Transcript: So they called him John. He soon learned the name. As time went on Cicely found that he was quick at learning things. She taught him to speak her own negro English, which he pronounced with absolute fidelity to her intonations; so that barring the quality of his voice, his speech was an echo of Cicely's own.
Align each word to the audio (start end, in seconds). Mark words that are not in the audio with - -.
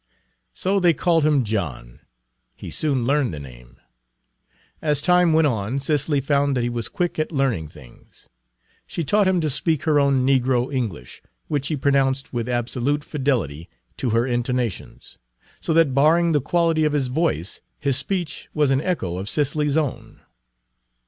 So 0.55 0.79
they 0.79 0.93
called 0.95 1.23
him 1.23 1.43
John. 1.43 1.99
He 2.55 2.71
soon 2.71 3.05
learned 3.05 3.35
the 3.35 3.39
name. 3.39 3.77
As 4.81 4.99
time 4.99 5.31
went 5.31 5.45
on 5.45 5.77
Cicely 5.77 6.19
found 6.19 6.57
that 6.57 6.63
he 6.63 6.71
was 6.71 6.89
quick 6.89 7.19
at 7.19 7.31
learning 7.31 7.67
things. 7.67 8.27
She 8.87 9.03
taught 9.03 9.27
him 9.27 9.39
to 9.41 9.47
speak 9.51 9.83
her 9.83 9.99
own 9.99 10.25
negro 10.25 10.73
English, 10.73 11.21
which 11.49 11.67
he 11.67 11.77
pronounced 11.77 12.33
with 12.33 12.49
absolute 12.49 13.03
fidelity 13.03 13.69
to 13.97 14.09
her 14.09 14.25
intonations; 14.25 15.19
so 15.59 15.71
that 15.71 15.93
barring 15.93 16.31
the 16.31 16.41
quality 16.41 16.83
of 16.83 16.93
his 16.93 17.05
voice, 17.05 17.61
his 17.79 17.95
speech 17.95 18.49
was 18.55 18.71
an 18.71 18.81
echo 18.81 19.17
of 19.17 19.29
Cicely's 19.29 19.77
own. 19.77 20.21